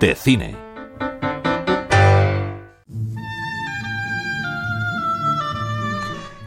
de 0.00 0.14
cine. 0.14 0.56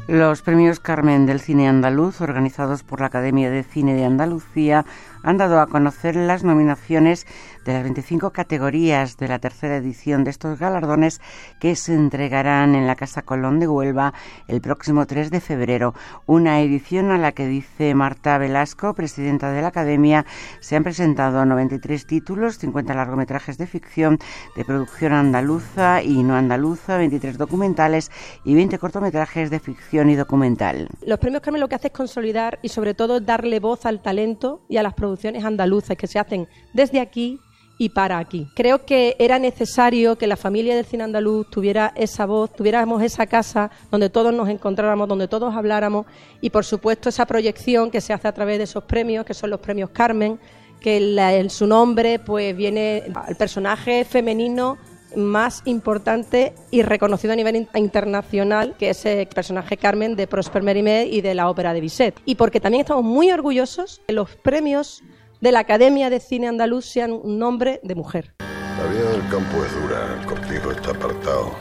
Los 0.08 0.42
premios 0.42 0.80
Carmen 0.80 1.26
del 1.26 1.40
Cine 1.40 1.70
Andaluz, 1.70 2.20
organizados 2.20 2.84
por 2.84 3.00
la 3.00 3.08
Academia 3.08 3.50
de 3.50 3.64
Cine 3.64 3.94
de 3.94 4.06
Andalucía, 4.06 4.86
han 5.24 5.38
dado 5.38 5.60
a 5.60 5.68
conocer 5.68 6.16
las 6.16 6.44
nominaciones 6.44 7.26
de 7.66 7.74
las 7.74 7.84
25 7.84 8.32
categorías 8.32 9.18
de 9.18 9.30
la 9.30 9.40
tercera 9.40 9.78
edición 9.78 10.24
de 10.24 10.32
estos 10.32 10.60
galardones 10.60 11.22
que 11.60 11.76
se 11.76 11.94
entregarán 11.94 12.76
en 12.76 12.86
la 12.86 12.96
Casa 12.96 13.22
Colón 13.22 13.60
de 13.60 13.68
Huelva 13.68 14.14
el 14.48 14.62
próximo 14.62 15.08
3 15.08 15.32
de 15.32 15.40
febrero. 15.40 15.94
Una 16.26 16.62
edición 16.62 17.12
a 17.12 17.18
la 17.18 17.32
que 17.32 17.48
dice 17.48 17.96
Marta 17.96 18.38
Velasco, 18.38 18.94
presidenta 18.94 19.52
de 19.52 19.62
la 19.62 19.70
Academia, 19.70 20.26
se 20.60 20.76
han 20.76 20.84
presentado 20.84 21.46
93 21.46 22.06
títulos, 22.06 22.58
50 22.58 22.94
largometrajes 22.94 23.58
de 23.58 23.66
ficción 23.66 24.20
de 24.56 24.66
producción 24.66 25.14
andaluza 25.14 26.04
y 26.04 26.22
no 26.22 26.36
andaluza, 26.36 26.98
23 26.98 27.38
documentales 27.38 28.12
y 28.44 28.56
20 28.56 28.78
cortometrajes 28.78 29.50
de 29.50 29.60
ficción 29.60 30.10
y 30.10 30.16
documental. 30.16 30.90
Los 31.06 31.20
premios 31.20 31.42
Carmen 31.42 31.62
lo 31.62 31.70
que 31.70 31.76
hace 31.76 31.88
es 31.88 31.94
consolidar 31.94 32.60
y 32.62 32.70
sobre 32.70 32.94
todo 32.94 33.22
darle 33.22 33.60
voz 33.62 33.86
al 33.86 34.02
talento 34.02 34.62
y 34.68 34.78
a 34.78 34.84
las 34.84 34.94
producciones 34.94 35.13
andaluzas 35.44 35.98
que 35.98 36.08
se 36.08 36.20
hacen 36.20 36.48
desde 36.74 37.00
aquí 37.00 37.40
y 37.78 37.90
para 37.90 38.18
aquí. 38.18 38.48
Creo 38.56 38.86
que 38.86 39.16
era 39.20 39.40
necesario 39.40 40.18
que 40.18 40.28
la 40.28 40.38
familia 40.38 40.76
del 40.76 40.86
cine 40.86 41.04
andaluz 41.04 41.50
tuviera 41.50 41.92
esa 41.96 42.26
voz, 42.26 42.54
tuviéramos 42.54 43.02
esa 43.02 43.26
casa 43.26 43.72
donde 43.92 44.10
todos 44.10 44.34
nos 44.34 44.48
encontráramos, 44.50 45.08
donde 45.08 45.28
todos 45.28 45.56
habláramos 45.56 46.06
y 46.40 46.50
por 46.50 46.66
supuesto 46.66 47.10
esa 47.10 47.26
proyección 47.26 47.90
que 47.90 48.02
se 48.02 48.14
hace 48.14 48.28
a 48.28 48.34
través 48.34 48.58
de 48.58 48.66
esos 48.66 48.84
premios, 48.84 49.26
que 49.26 49.34
son 49.34 49.50
los 49.50 49.60
premios 49.60 49.90
Carmen, 49.90 50.40
que 50.80 50.98
en 51.18 51.50
su 51.50 51.66
nombre 51.66 52.20
pues 52.20 52.56
viene 52.56 53.04
el 53.28 53.36
personaje 53.36 54.06
femenino 54.06 54.78
más 55.16 55.62
importante 55.66 56.54
y 56.72 56.82
reconocido 56.82 57.34
a 57.34 57.36
nivel 57.36 57.68
internacional, 57.76 58.76
que 58.78 58.90
es 58.90 59.06
el 59.06 59.28
personaje 59.28 59.78
Carmen 59.78 60.16
de 60.16 60.28
Prosper 60.28 60.64
Mérimée 60.64 61.08
y 61.08 61.22
de 61.22 61.34
la 61.34 61.50
ópera 61.50 61.74
de 61.74 61.82
Bizet. 61.82 62.20
Y 62.26 62.36
porque 62.36 62.60
también 62.60 62.82
estamos 62.82 63.04
muy 63.04 63.32
orgullosos 63.32 64.02
de 64.08 64.14
los 64.14 64.36
premios 64.36 65.04
de 65.42 65.52
la 65.52 65.60
Academia 65.60 66.10
de 66.10 66.20
Cine 66.20 66.48
Andaluz 66.48 66.86
sean 66.86 67.12
un 67.12 67.38
nombre 67.38 67.80
de 67.84 67.96
mujer. 67.96 68.34
La 68.40 68.88
vida 68.92 69.12
del 69.12 69.28
campo 69.30 69.64
es 69.64 69.82
dura, 69.82 70.18
el 70.20 70.26
cortijo 70.26 70.72
está 70.72 70.92
apartado 70.92 71.52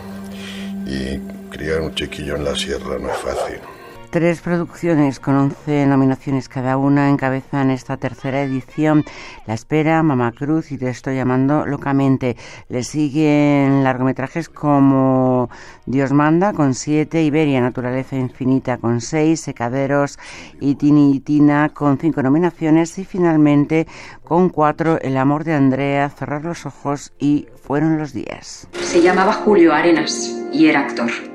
y 0.87 1.19
criar 1.51 1.81
un 1.81 1.95
chiquillo 1.95 2.37
en 2.37 2.45
la 2.45 2.55
sierra 2.55 2.99
no 2.99 3.11
es 3.11 3.17
fácil. 3.19 3.61
Tres 4.13 4.43
producciones 4.43 5.19
con 5.21 5.37
11 5.37 5.87
nominaciones 5.87 6.51
cada 6.51 6.77
una 6.77 7.09
encabezan 7.09 7.71
esta 7.71 7.97
tercera 7.97 8.43
edición. 8.43 9.07
La 9.47 9.55
Espera, 9.55 10.03
Mamá 10.03 10.33
Cruz 10.33 10.71
y 10.71 10.77
Te 10.77 10.91
estoy 10.91 11.17
llamando 11.17 11.65
locamente. 11.65 12.37
Le 12.69 12.85
siguen 12.85 13.83
largometrajes 13.83 14.51
como 14.51 15.49
Dios 15.87 16.13
manda 16.13 16.53
con 16.53 16.75
siete, 16.75 17.23
Iberia, 17.23 17.63
Naturaleza 17.63 18.17
Infinita 18.17 18.77
con 18.77 19.01
seis, 19.01 19.41
Secaderos 19.41 20.19
y 20.61 20.75
Tini 20.75 21.17
y 21.17 21.21
Tina 21.21 21.71
con 21.71 21.97
cinco 21.97 22.23
nominaciones 22.23 22.99
y 22.99 23.07
finalmente 23.07 23.87
con 24.25 24.51
cuatro 24.51 25.01
El 25.01 25.17
amor 25.17 25.45
de 25.45 25.55
Andrea, 25.55 26.11
Cerrar 26.11 26.45
los 26.45 26.67
ojos 26.67 27.15
y 27.19 27.47
Fueron 27.63 27.97
los 27.97 28.13
días. 28.13 28.69
Se 28.75 29.01
llamaba 29.01 29.33
Julio 29.33 29.73
Arenas 29.73 30.37
y 30.53 30.67
era 30.67 30.81
actor 30.81 31.32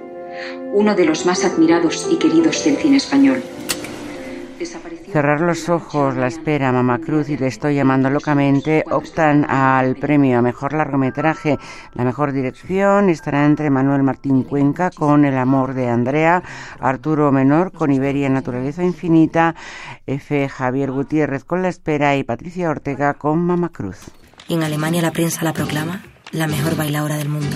uno 0.73 0.95
de 0.95 1.05
los 1.05 1.25
más 1.25 1.43
admirados 1.45 2.07
y 2.11 2.17
queridos 2.17 2.63
del 2.63 2.77
cine 2.77 2.97
español. 2.97 3.43
Cerrar 5.11 5.39
los 5.39 5.69
ojos, 5.69 6.15
La 6.17 6.27
Espera, 6.27 6.71
Mamá 6.71 6.99
Cruz 6.99 7.29
y 7.29 7.37
Te 7.37 7.47
Estoy 7.47 7.75
Llamando 7.75 8.09
Locamente 8.09 8.83
optan 8.91 9.49
al 9.49 9.95
premio 9.95 10.37
a 10.37 10.41
Mejor 10.41 10.73
Largometraje. 10.73 11.57
La 11.93 12.03
mejor 12.03 12.33
dirección 12.33 13.09
estará 13.09 13.45
entre 13.45 13.69
Manuel 13.69 14.03
Martín 14.03 14.43
Cuenca 14.43 14.91
con 14.91 15.23
El 15.23 15.37
Amor 15.37 15.73
de 15.73 15.87
Andrea, 15.87 16.43
Arturo 16.79 17.31
Menor 17.31 17.71
con 17.71 17.91
Iberia 17.91 18.29
Naturaleza 18.29 18.83
Infinita, 18.83 19.55
F. 20.05 20.49
Javier 20.49 20.91
Gutiérrez 20.91 21.45
con 21.45 21.61
La 21.61 21.69
Espera 21.69 22.17
y 22.17 22.23
Patricia 22.23 22.69
Ortega 22.69 23.13
con 23.13 23.39
Mamá 23.39 23.69
Cruz. 23.69 24.11
Y 24.47 24.55
en 24.55 24.63
Alemania 24.63 25.01
la 25.01 25.11
prensa 25.11 25.43
la 25.43 25.53
proclama 25.53 26.03
la 26.31 26.47
mejor 26.47 26.75
bailadora 26.75 27.15
del 27.15 27.29
mundo. 27.29 27.55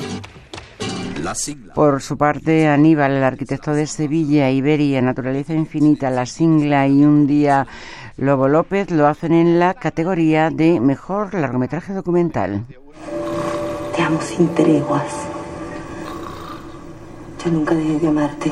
Por 1.75 2.01
su 2.01 2.17
parte, 2.17 2.67
Aníbal, 2.67 3.11
el 3.11 3.23
arquitecto 3.23 3.73
de 3.73 3.87
Sevilla, 3.87 4.49
Iberia, 4.49 5.01
Naturaleza 5.01 5.53
Infinita, 5.53 6.09
La 6.09 6.25
Singla 6.25 6.87
y 6.87 7.03
Un 7.03 7.27
Día 7.27 7.67
Lobo 8.17 8.47
López 8.47 8.91
lo 8.91 9.07
hacen 9.07 9.33
en 9.33 9.59
la 9.59 9.73
categoría 9.73 10.49
de 10.49 10.79
Mejor 10.79 11.33
Largometraje 11.33 11.93
Documental. 11.93 12.65
Te 13.95 14.01
amo 14.01 14.21
sin 14.21 14.53
treguas. 14.53 15.13
Yo 17.43 17.51
nunca 17.51 17.73
dejé 17.73 17.99
de 17.99 18.07
amarte. 18.07 18.51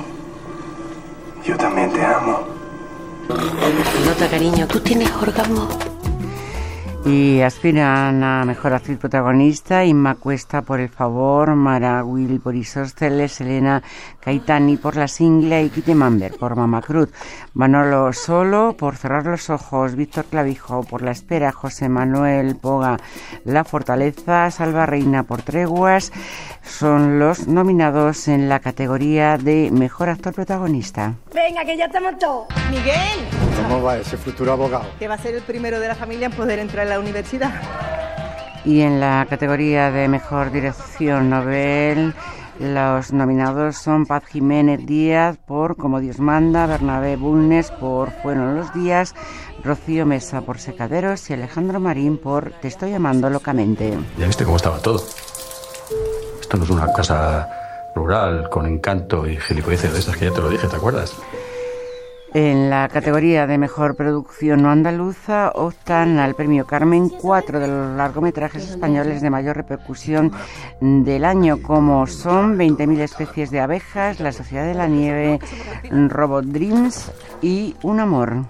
Yo 1.43 1.57
también 1.57 1.91
te 1.91 2.03
amo. 2.03 2.39
Nota, 4.05 4.27
cariño, 4.29 4.67
tú 4.67 4.79
tienes 4.79 5.11
orgasmo 5.11 5.88
y 7.05 7.41
aspiran 7.41 8.23
a 8.23 8.43
mejor 8.45 8.73
actriz 8.73 8.97
protagonista 8.97 9.85
Inma 9.85 10.15
Cuesta 10.15 10.61
por 10.61 10.79
El 10.79 10.89
Favor, 10.89 11.55
Mara 11.55 12.03
Will 12.03 12.39
por 12.39 12.55
Isósceles, 12.55 13.39
Elena 13.41 13.81
Caitani 14.19 14.77
por 14.77 14.95
La 14.95 15.07
Singla 15.07 15.61
y 15.61 15.69
Kite 15.69 15.95
Mamber 15.95 16.37
por 16.37 16.55
Mama 16.55 16.81
Cruz, 16.81 17.09
Manolo 17.53 18.11
Solo 18.13 18.75
por 18.77 18.97
Cerrar 18.97 19.25
los 19.25 19.49
Ojos, 19.49 19.95
Víctor 19.95 20.25
Clavijo 20.25 20.83
por 20.83 21.01
La 21.01 21.11
Espera, 21.11 21.51
José 21.51 21.89
Manuel 21.89 22.55
Poga 22.55 22.97
La 23.45 23.63
Fortaleza, 23.63 24.51
Salva 24.51 24.85
Reina 24.85 25.23
por 25.23 25.41
Treguas, 25.41 26.11
son 26.61 27.19
los 27.19 27.47
nominados 27.47 28.27
en 28.27 28.49
la 28.49 28.59
categoría 28.59 29.37
de 29.37 29.71
Mejor 29.71 30.09
Actor 30.09 30.33
Protagonista. 30.33 31.15
Venga, 31.33 31.63
que 31.63 31.77
ya 31.77 31.85
estamos 31.85 32.17
todos. 32.19 32.58
Miguel. 32.69 33.19
¿Cómo 33.63 33.81
va 33.81 33.97
ese 33.97 34.17
futuro 34.17 34.51
abogado? 34.51 34.85
Que 34.99 35.07
va 35.07 35.15
a 35.15 35.17
ser 35.17 35.35
el 35.35 35.41
primero 35.41 35.79
de 35.79 35.87
la 35.87 35.95
familia 35.95 36.27
en 36.27 36.31
poder 36.31 36.59
entrar 36.59 36.83
en 36.83 36.89
la 36.89 36.99
universidad. 36.99 37.51
Y 38.65 38.81
en 38.81 38.99
la 38.99 39.25
categoría 39.29 39.91
de 39.91 40.07
mejor 40.07 40.51
dirección 40.51 41.29
novel, 41.29 42.13
los 42.59 43.13
nominados 43.13 43.77
son 43.77 44.05
Paz 44.05 44.25
Jiménez 44.25 44.85
Díaz 44.85 45.37
por 45.37 45.77
Como 45.77 45.99
Dios 45.99 46.19
manda, 46.19 46.65
Bernabé 46.65 47.15
Bulnes 47.15 47.71
por 47.71 48.11
Fueron 48.21 48.55
los 48.55 48.73
días, 48.73 49.15
Rocío 49.63 50.05
Mesa 50.05 50.41
por 50.41 50.59
Secaderos 50.59 51.29
y 51.29 51.33
Alejandro 51.33 51.79
Marín 51.79 52.17
por 52.17 52.51
Te 52.51 52.67
estoy 52.67 52.91
llamando 52.91 53.29
locamente. 53.29 53.97
Ya 54.17 54.27
viste 54.27 54.43
cómo 54.43 54.57
estaba 54.57 54.79
todo. 54.79 55.01
Esto 56.41 56.57
no 56.57 56.63
es 56.65 56.69
una 56.69 56.91
casa 56.91 57.47
rural 57.95 58.49
con 58.49 58.65
encanto 58.65 59.25
y 59.25 59.37
gilipolleces 59.37 59.93
de 59.93 59.99
estas 59.99 60.17
que 60.17 60.25
ya 60.25 60.31
te 60.31 60.41
lo 60.41 60.49
dije, 60.49 60.67
¿te 60.67 60.75
acuerdas? 60.75 61.15
En 62.33 62.69
la 62.69 62.87
categoría 62.89 63.47
de 63.47 63.57
mejor 63.57 63.95
producción 63.95 64.61
no 64.61 64.69
andaluza 64.69 65.51
optan 65.55 66.19
al 66.19 66.35
premio 66.35 66.67
Carmen 66.67 67.09
cuatro 67.09 67.59
de 67.59 67.67
los 67.67 67.97
largometrajes 67.97 68.69
españoles 68.69 69.23
de 69.23 69.31
mayor 69.31 69.57
repercusión 69.57 70.31
del 70.79 71.25
año, 71.25 71.61
como 71.63 72.05
son 72.05 72.55
20.000 72.55 72.99
especies 72.99 73.49
de 73.49 73.61
abejas, 73.61 74.19
La 74.19 74.31
Sociedad 74.31 74.65
de 74.65 74.75
la 74.75 74.87
Nieve, 74.87 75.39
Robot 75.89 76.45
Dreams 76.45 77.11
y 77.41 77.75
Un 77.81 77.99
Amor. 77.99 78.45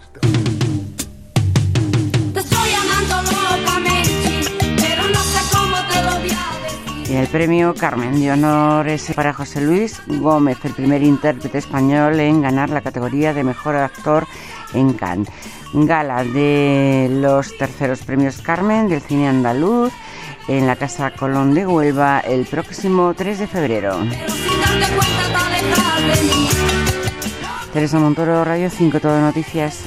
Y 7.10 7.16
el 7.16 7.28
premio 7.28 7.74
Carmen 7.74 8.22
de 8.22 8.32
Honor 8.32 8.88
es 8.88 9.12
para 9.16 9.34
José 9.34 9.62
Luis 9.62 10.00
Gómez, 10.06 10.60
el 10.64 10.74
primer 10.74 11.02
intérprete 11.02 11.58
español 11.58 12.20
en 12.20 12.44
ganar 12.44 12.70
la 12.70 12.82
categoría 12.82 13.34
de 13.34 13.44
mejor 13.44 13.76
actor 13.78 14.28
en 14.76 14.94
Cannes. 14.94 15.28
Gala 15.74 16.24
de 16.24 17.08
los 17.10 17.58
terceros 17.58 18.04
premios 18.04 18.44
Carmen 18.44 18.88
del 18.88 19.02
cine 19.02 19.28
andaluz 19.28 19.92
en 20.48 20.68
la 20.68 20.76
Casa 20.76 21.10
Colón 21.10 21.56
de 21.56 21.66
Huelva 21.66 22.20
el 22.20 22.46
próximo 22.46 23.16
3 23.16 23.40
de 23.40 23.48
febrero. 23.48 23.98
Teresa 27.74 28.00
Montoro, 28.00 28.46
Radio 28.46 28.70
5, 28.70 29.00
Todo 29.00 29.20
Noticias. 29.20 29.82